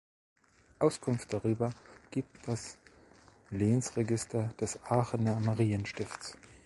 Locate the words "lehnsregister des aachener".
3.51-5.39